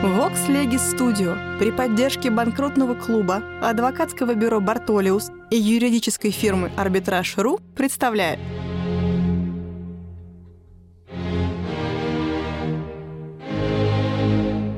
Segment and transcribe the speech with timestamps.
[0.00, 8.38] Vox Legis Studio при поддержке банкротного клуба, адвокатского бюро «Бартолиус» и юридической фирмы «Арбитраж.ру» представляет.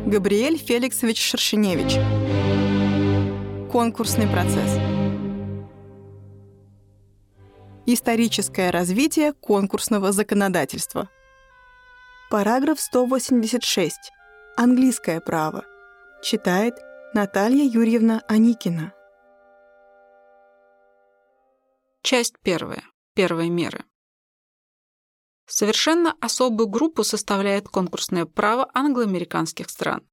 [0.06, 1.98] Габриэль Феликсович Шершеневич.
[3.70, 4.78] Конкурсный процесс.
[7.84, 11.10] Историческое развитие конкурсного законодательства.
[12.30, 14.12] Параграф 186
[14.62, 15.64] Английское право.
[16.22, 16.74] Читает
[17.14, 18.92] Наталья Юрьевна Аникина.
[22.02, 22.84] Часть первая.
[23.14, 23.86] Первые меры.
[25.46, 30.06] Совершенно особую группу составляет конкурсное право англоамериканских стран.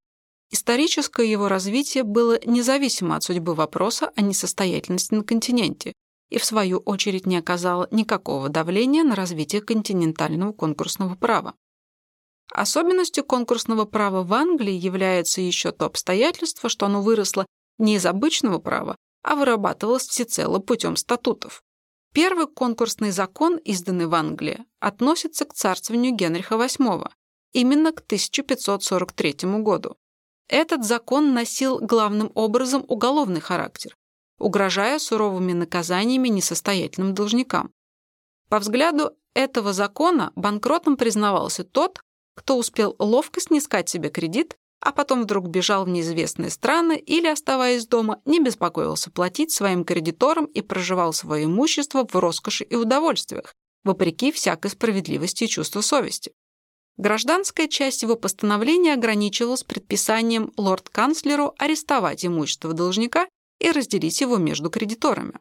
[0.49, 5.91] Историческое его развитие было независимо от судьбы вопроса о несостоятельности на континенте
[6.29, 11.53] и, в свою очередь, не оказало никакого давления на развитие континентального конкурсного права.
[12.51, 17.45] Особенностью конкурсного права в Англии является еще то обстоятельство, что оно выросло
[17.77, 21.61] не из обычного права, а вырабатывалось всецело путем статутов.
[22.13, 27.09] Первый конкурсный закон, изданный в Англии, относится к царствованию Генриха VIII,
[27.53, 29.97] именно к 1543 году.
[30.47, 33.95] Этот закон носил главным образом уголовный характер,
[34.39, 37.71] угрожая суровыми наказаниями несостоятельным должникам.
[38.49, 41.99] По взгляду этого закона банкротом признавался тот,
[42.37, 47.87] кто успел ловко снискать себе кредит, а потом вдруг бежал в неизвестные страны или, оставаясь
[47.87, 54.31] дома, не беспокоился платить своим кредиторам и проживал свое имущество в роскоши и удовольствиях, вопреки
[54.31, 56.31] всякой справедливости и чувству совести.
[56.97, 63.27] Гражданская часть его постановления ограничивалась предписанием лорд-канцлеру арестовать имущество должника
[63.59, 65.39] и разделить его между кредиторами.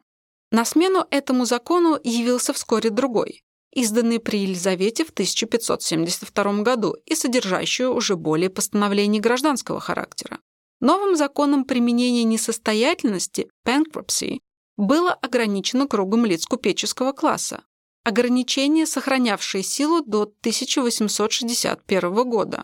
[0.51, 3.43] На смену этому закону явился вскоре другой,
[3.77, 10.39] изданный при Елизавете в 1572 году и содержащую уже более постановлений гражданского характера.
[10.79, 14.39] Новым законом применения несостоятельности bankruptcy
[14.77, 17.61] было ограничено кругом лиц купеческого класса.
[18.03, 22.63] Ограничение, сохранявшее силу до 1861 года.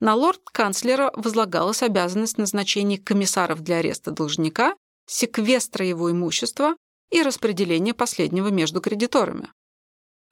[0.00, 4.76] На лорд-канцлера возлагалась обязанность назначения комиссаров для ареста должника,
[5.06, 6.74] секвестра его имущества
[7.10, 9.50] и распределения последнего между кредиторами.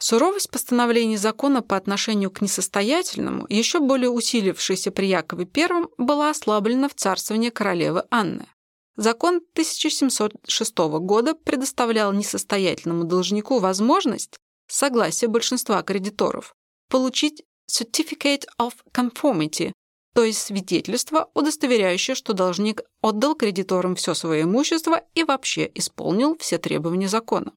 [0.04, 6.88] Суровость постановлений закона по отношению к несостоятельному, еще более усилившейся при Якове I, была ослаблена
[6.88, 8.48] в царствовании королевы Анны.
[8.96, 16.52] Закон 1706 года предоставлял несостоятельному должнику возможность, согласие большинства кредиторов,
[16.90, 19.70] получить Certificate of Conformity,
[20.16, 26.58] то есть свидетельство, удостоверяющее, что должник отдал кредиторам все свое имущество и вообще исполнил все
[26.58, 27.52] требования закона.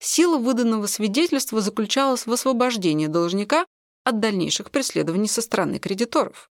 [0.00, 3.66] Сила выданного свидетельства заключалась в освобождении должника
[4.04, 6.50] от дальнейших преследований со стороны кредиторов.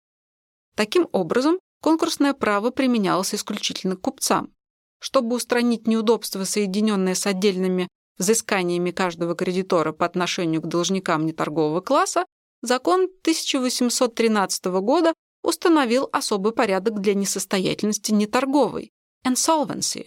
[0.75, 4.53] Таким образом, конкурсное право применялось исключительно к купцам.
[4.99, 12.25] Чтобы устранить неудобства, соединенные с отдельными взысканиями каждого кредитора по отношению к должникам неторгового класса,
[12.61, 18.91] закон 1813 года установил особый порядок для несостоятельности неторговой–
[19.27, 20.05] insolvency.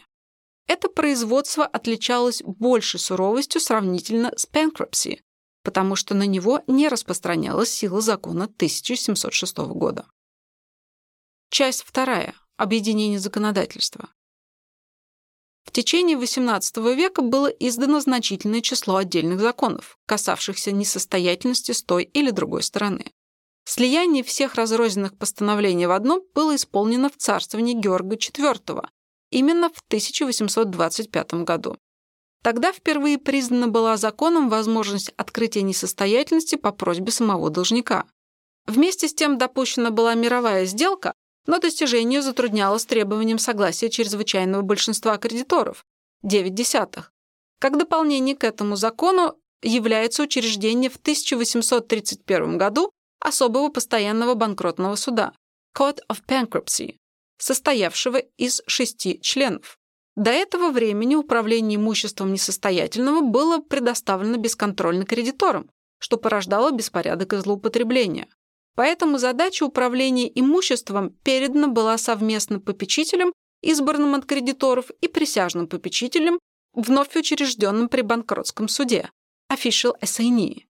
[0.67, 5.21] Это производство отличалось большей суровостью сравнительно с bankruptcy,
[5.63, 10.07] потому что на него не распространялась сила закона 1706 года.
[11.51, 12.35] Часть вторая.
[12.57, 14.09] Объединение законодательства.
[15.65, 22.31] В течение XVIII века было издано значительное число отдельных законов, касавшихся несостоятельности с той или
[22.31, 23.13] другой стороны.
[23.65, 28.89] Слияние всех разрозненных постановлений в одно было исполнено в царствовании Георга IV,
[29.31, 31.77] именно в 1825 году.
[32.43, 38.07] Тогда впервые признана была законом возможность открытия несостоятельности по просьбе самого должника.
[38.67, 41.13] Вместе с тем допущена была мировая сделка,
[41.47, 45.85] но достижение затруднялось требованием согласия чрезвычайного большинства кредиторов–
[46.23, 47.13] 9 десятых.
[47.59, 55.33] Как дополнение к этому закону является учреждение в 1831 году особого постоянного банкротного суда–
[55.77, 56.97] Court of Bankruptcy,
[57.39, 59.79] состоявшего из шести членов.
[60.17, 68.29] До этого времени управление имуществом несостоятельного было предоставлено бесконтрольно кредиторам, что порождало беспорядок и злоупотребление.
[68.75, 76.39] Поэтому задача управления имуществом передана была совместно попечителям, избранным от кредиторов, и присяжным попечителям,
[76.75, 79.11] вновь учрежденным при банкротском суде,
[79.53, 80.65] official assignee.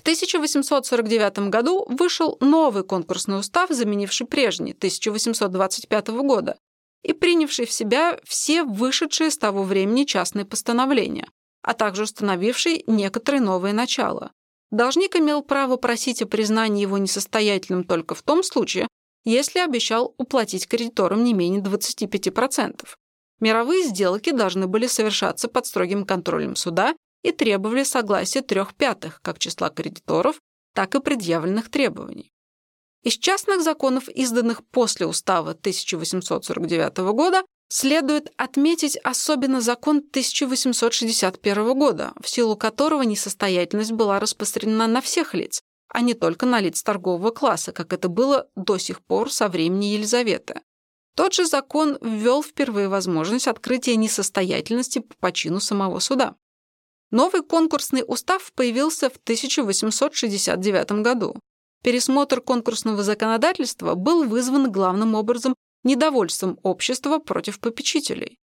[0.00, 6.56] В 1849 году вышел новый конкурсный устав, заменивший прежний, 1825 года,
[7.02, 11.28] и принявший в себя все вышедшие с того времени частные постановления,
[11.60, 14.32] а также установивший некоторые новые начала.
[14.70, 18.88] Должник имел право просить о признании его несостоятельным только в том случае,
[19.26, 22.86] если обещал уплатить кредиторам не менее 25%.
[23.40, 29.38] Мировые сделки должны были совершаться под строгим контролем суда и требовали согласия трех пятых как
[29.38, 30.40] числа кредиторов,
[30.74, 32.32] так и предъявленных требований.
[33.02, 42.28] Из частных законов, изданных после устава 1849 года, следует отметить особенно закон 1861 года, в
[42.28, 47.72] силу которого несостоятельность была распространена на всех лиц, а не только на лиц торгового класса,
[47.72, 50.60] как это было до сих пор со времени Елизаветы.
[51.16, 56.34] Тот же закон ввел впервые возможность открытия несостоятельности по почину самого суда.
[57.10, 61.34] Новый конкурсный устав появился в 1869 году.
[61.82, 68.36] Пересмотр конкурсного законодательства был вызван главным образом недовольством общества против попечителей.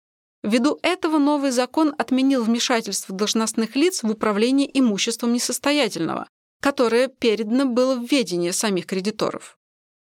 [0.42, 6.28] Ввиду этого новый закон отменил вмешательство должностных лиц в управление имуществом несостоятельного,
[6.60, 9.58] которое передано было в ведение самих кредиторов.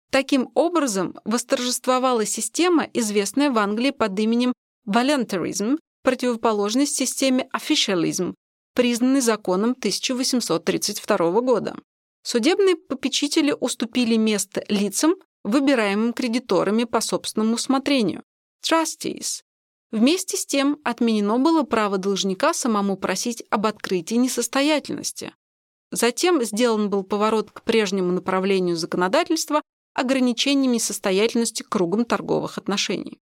[0.10, 4.54] Таким образом, восторжествовала система, известная в Англии под именем
[4.88, 8.34] voluntarism, противоположность системе officialism,
[8.74, 11.76] признанной законом 1832 года.
[12.24, 18.24] Судебные попечители уступили место лицам, выбираемым кредиторами по собственному усмотрению–
[18.66, 19.42] trustees.
[19.92, 25.34] Вместе с тем отменено было право должника самому просить об открытии несостоятельности.
[25.92, 29.62] Затем сделан был поворот к прежнему направлению законодательства
[29.94, 33.20] ограничением несостоятельности кругом торговых отношений.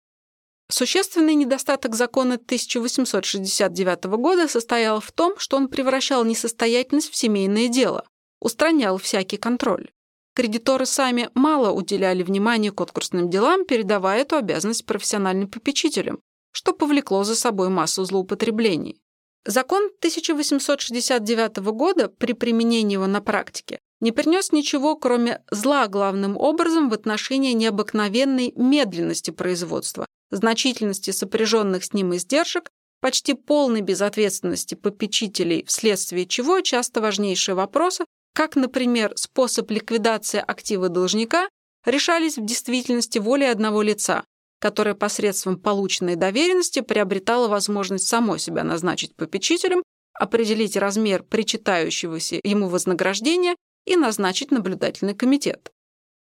[0.68, 8.08] Существенный недостаток закона 1869 года состоял в том, что он превращал несостоятельность в семейное дело,
[8.42, 9.92] устранял всякий контроль.
[10.36, 16.20] Кредиторы сами мало уделяли внимания конкурсным делам, передавая эту обязанность профессиональным попечителям,
[16.52, 19.00] что повлекло за собой массу злоупотреблений.
[19.46, 26.90] Закон 1869 года при применении его на практике не принес ничего, кроме зла главным образом
[26.90, 32.70] в отношении необыкновенной медленности производства, значительности сопряженных с ним издержек,
[33.02, 38.06] почти полной безответственности попечителей, вследствие чего часто важнейшие вопросы
[38.36, 41.48] как, например, способ ликвидации актива должника,
[41.86, 44.26] решались в действительности волей одного лица,
[44.60, 49.84] которое посредством полученной доверенности приобретало возможность само себя назначить попечителем,
[50.14, 53.56] определить размер причитающегося ему вознаграждения
[53.86, 55.72] и назначить наблюдательный комитет.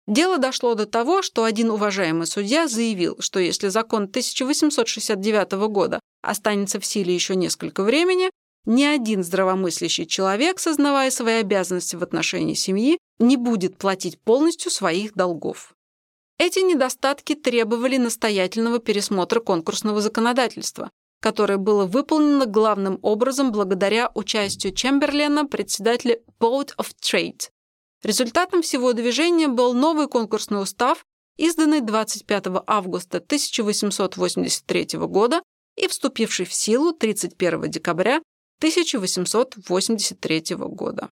[0.07, 6.79] Дело дошло до того, что один уважаемый судья заявил, что если закон 1869 года останется
[6.79, 8.31] в силе еще несколько времени,
[8.65, 15.13] ни один здравомыслящий человек, сознавая свои обязанности в отношении семьи, не будет платить полностью своих
[15.13, 15.73] долгов.
[16.37, 20.89] Эти недостатки требовали настоятельного пересмотра конкурсного законодательства,
[21.21, 27.49] которое было выполнено главным образом благодаря участию Чемберлена, председателя Board of Trade.
[28.03, 31.05] Результатом всего движения был новый конкурсный устав,
[31.37, 35.43] изданный 25 августа 1883 года
[35.75, 38.21] и вступивший в силу 31 декабря
[38.57, 41.09] 1883 года.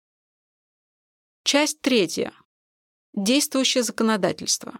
[1.43, 2.33] Часть третья.
[3.13, 4.79] Действующее законодательство.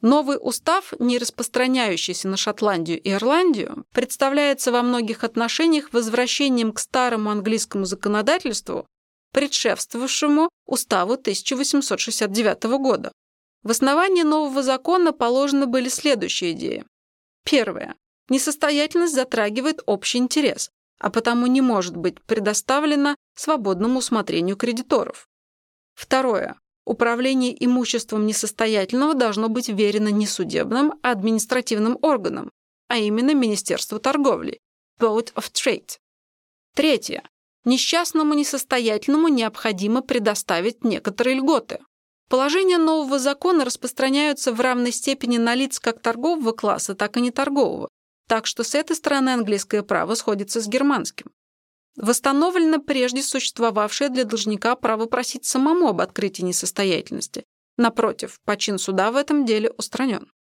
[0.00, 7.30] Новый устав, не распространяющийся на Шотландию и Ирландию, представляется во многих отношениях возвращением к старому
[7.30, 8.86] английскому законодательству,
[9.32, 13.12] предшествовавшему уставу 1869 года.
[13.62, 16.84] В основании нового закона положены были следующие идеи.
[17.44, 17.96] Первое.
[18.28, 25.28] Несостоятельность затрагивает общий интерес, а потому не может быть предоставлена свободному усмотрению кредиторов.
[25.94, 26.56] Второе.
[26.84, 32.50] Управление имуществом несостоятельного должно быть верено не судебным, а административным органам,
[32.88, 34.58] а именно Министерству торговли,
[34.98, 35.98] Board of Trade.
[36.74, 37.28] Третье.
[37.68, 41.80] Несчастному несостоятельному необходимо предоставить некоторые льготы.
[42.30, 47.90] Положения нового закона распространяются в равной степени на лиц как торгового класса, так и неторгового,
[48.26, 51.26] так что с этой стороны английское право сходится с германским.
[51.96, 57.44] Восстановлено прежде существовавшее для должника право просить самому об открытии несостоятельности.
[57.76, 60.32] Напротив, почин суда в этом деле устранен.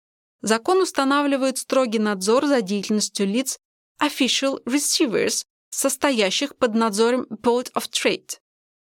[0.42, 3.58] Закон устанавливает строгий надзор за деятельностью лиц
[4.02, 8.38] official receivers, состоящих под надзором Board of Trade.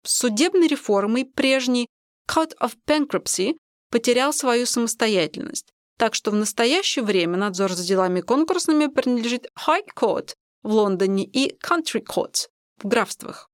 [0.03, 1.87] С судебной реформой прежний
[2.29, 3.57] Court of Bankruptcy
[3.89, 10.33] потерял свою самостоятельность, так что в настоящее время надзор за делами конкурсными принадлежит High Court
[10.63, 13.49] в Лондоне и Country Court в графствах.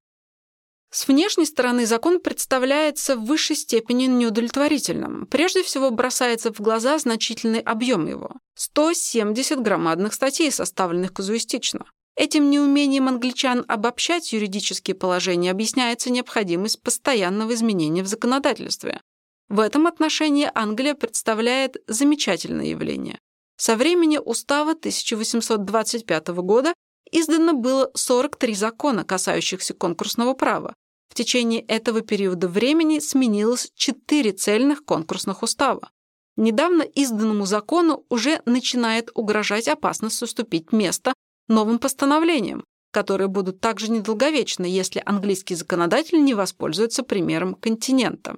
[0.93, 5.25] С внешней стороны закон представляется в высшей степени неудовлетворительным.
[5.25, 11.85] Прежде всего бросается в глаза значительный объем его– 170 громадных статей, составленных казуистично.
[12.15, 19.01] Этим неумением англичан обобщать юридические положения объясняется необходимость постоянного изменения в законодательстве.
[19.49, 23.17] В этом отношении Англия представляет замечательное явление.
[23.57, 26.73] Со времени устава 1825 года
[27.11, 30.75] издано было 43 закона, касающихся конкурсного права.
[31.09, 35.91] В течение этого периода времени сменилось 4 цельных конкурсных устава.
[36.35, 41.13] Недавно изданному закону уже начинает угрожать опасность уступить место
[41.47, 48.37] новым постановлениям, которые будут также недолговечны, если английский законодатель не воспользуется примером континента.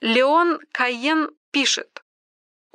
[0.00, 2.02] Леон Кайен пишет,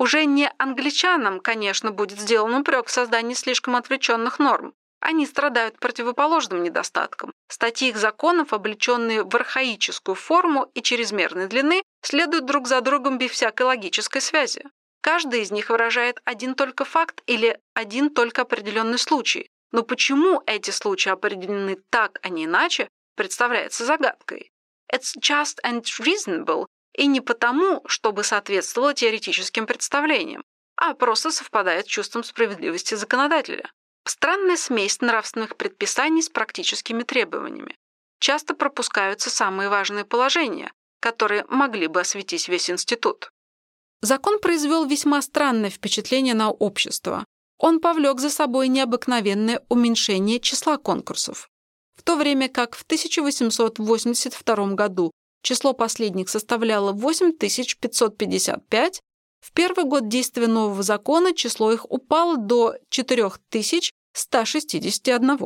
[0.02, 4.74] уже не англичанам, конечно, будет сделан упрек в создании слишком отвлеченных норм.
[5.00, 7.32] Они страдают противоположным недостатком.
[7.48, 13.30] Статьи их законов, облеченные в архаическую форму и чрезмерной длины, следуют друг за другом без
[13.30, 14.64] всякой логической связи.
[15.02, 19.52] Каждый из них выражает один только факт или один только определенный случай.
[19.72, 24.52] Но почему эти случаи определены так, а не иначе, представляется загадкой.
[24.94, 30.44] It's just and reasonable и не потому, чтобы соответствовало теоретическим представлениям,
[30.76, 33.72] а просто совпадает с чувством справедливости законодателя.
[34.06, 37.78] Странная смесь нравственных предписаний с практическими требованиями.
[38.20, 43.32] Часто пропускаются самые важные положения, которые могли бы осветить весь институт.
[44.02, 47.26] Закон произвел весьма странное впечатление на общество.
[47.62, 51.48] Он повлек за собой необыкновенное уменьшение числа конкурсов.
[51.96, 55.12] В то время как в 1882 году
[55.44, 59.02] число последних составляло 8555,
[59.42, 65.38] в первый год действия нового закона число их упало до 4161.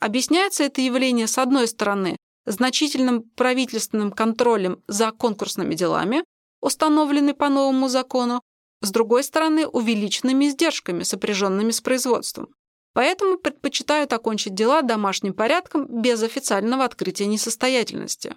[0.00, 6.22] Объясняется это явление, с одной стороны, значительным правительственным контролем за конкурсными делами,
[6.60, 8.42] установленный по новому закону,
[8.80, 12.48] с другой стороны, увеличенными издержками, сопряженными с производством.
[12.94, 18.34] Поэтому предпочитают окончить дела домашним порядком без официального открытия несостоятельности.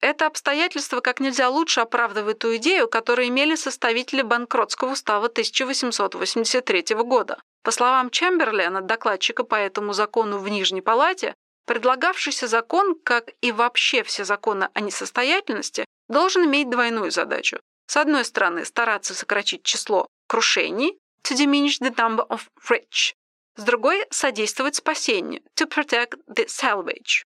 [0.00, 7.38] Это обстоятельство как нельзя лучше оправдывает ту идею, которую имели составители банкротского устава 1883 года.
[7.62, 11.34] По словам Чемберлена, докладчика по этому закону в Нижней Палате,
[11.66, 17.58] предлагавшийся закон, как и вообще все законы о несостоятельности, должен иметь двойную задачу.
[17.86, 23.14] С одной стороны, стараться сократить число крушений, to diminish the number of rich.
[23.56, 27.24] С другой, содействовать спасению, to protect the salvage.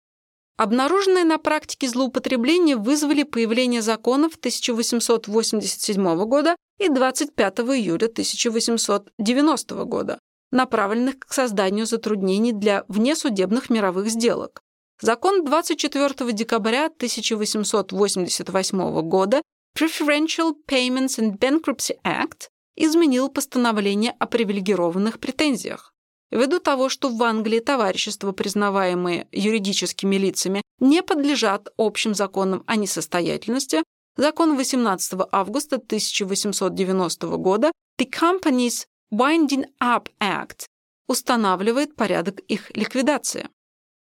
[0.55, 10.19] Обнаруженные на практике злоупотребления вызвали появление законов 1887 года и 25 июля 1890 года,
[10.51, 14.61] направленных к созданию затруднений для внесудебных мировых сделок.
[15.01, 19.41] Закон 24 декабря 1888 года
[19.75, 25.95] Preferential Payments and Bankruptcy Act изменил постановление о привилегированных претензиях.
[26.29, 33.83] Ввиду того, что в Англии товарищества, признаваемые юридическими лицами, не подлежат общим законам о несостоятельности,
[34.15, 40.65] закон 18 августа 1890 года The Companies Winding Up Act
[41.07, 43.49] устанавливает порядок их ликвидации.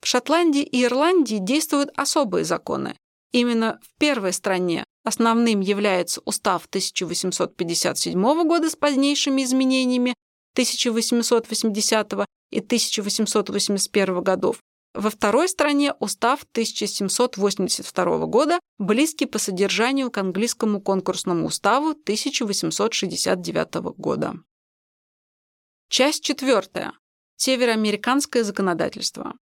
[0.01, 2.95] В Шотландии и Ирландии действуют особые законы.
[3.31, 10.13] Именно в первой стране основным является устав 1857 года с позднейшими изменениями,
[10.54, 12.13] 1880
[12.51, 14.60] и 1881 годов.
[14.96, 24.36] Во второй стране устав 1782 года, близкий по содержанию к английскому конкурсному уставу 1869 года.
[25.89, 26.94] Часть четвертая.
[27.36, 29.36] Североамериканское законодательство.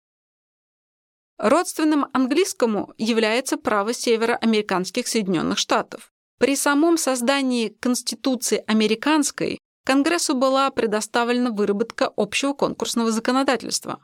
[1.38, 6.12] Родственным английскому является право североамериканских Соединенных Штатов.
[6.38, 14.00] При самом создании Конституции американской Конгрессу была предоставлена выработка общего конкурсного законодательства.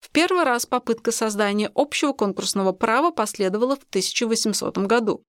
[0.00, 5.24] В первый раз попытка создания общего конкурсного права последовала в 1800 году.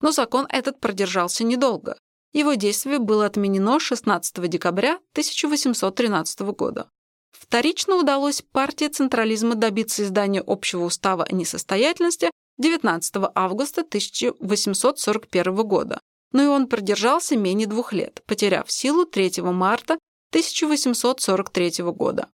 [0.00, 1.98] Но закон этот продержался недолго.
[2.32, 6.88] Его действие было отменено 16 декабря 1813 года.
[7.32, 16.00] Вторично удалось партии централизма добиться издания общего устава о несостоятельности 19 августа 1841 года,
[16.32, 19.98] но и он продержался менее двух лет, потеряв силу 3 марта
[20.30, 22.28] 1843 года.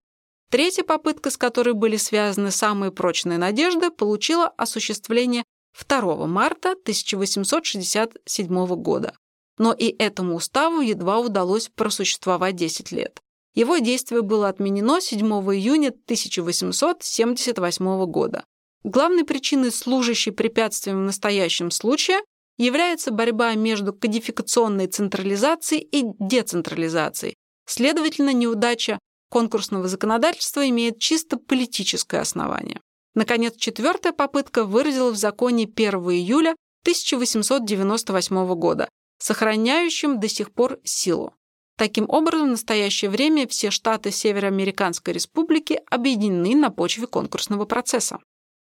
[0.50, 5.45] Третья попытка, с которой были связаны самые прочные надежды, получила осуществление
[5.88, 9.15] 2 марта 1867 года.
[9.59, 13.21] Но и этому уставу едва удалось просуществовать 10 лет.
[13.56, 18.44] Его действие было отменено 7 июня 1878 года.
[18.84, 22.20] Главной причиной, служащей препятствием в настоящем случае,
[22.58, 27.34] является борьба между кодификационной централизацией и децентрализацией.
[27.66, 32.80] Следовательно, неудача конкурсного законодательства имеет чисто политическое основание.
[33.14, 41.32] Наконец, четвертая попытка выразила в законе 1 июля 1898 года сохраняющим до сих пор силу.
[41.76, 48.18] Таким образом, в настоящее время все штаты Североамериканской Республики объединены на почве конкурсного процесса.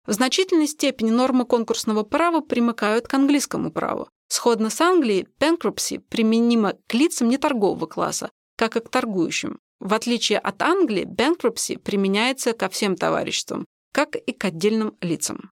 [0.06, 4.08] В значительной степени нормы конкурсного права примыкают к английскому праву.
[4.28, 9.58] Сходно с Англией, bankruptcy применимо к лицам неторгового класса, как и к торгующим.
[9.80, 15.50] В отличие от Англии, bankruptcy применяется ко всем товариществам, как и к отдельным лицам.